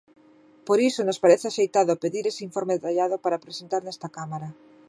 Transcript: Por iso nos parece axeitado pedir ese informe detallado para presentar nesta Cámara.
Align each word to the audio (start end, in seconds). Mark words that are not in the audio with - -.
Por 0.67 0.79
iso 0.89 1.01
nos 1.03 1.21
parece 1.23 1.45
axeitado 1.47 2.01
pedir 2.03 2.23
ese 2.27 2.45
informe 2.47 2.75
detallado 2.77 3.15
para 3.23 3.43
presentar 3.45 3.81
nesta 3.83 4.07
Cámara. 4.17 4.49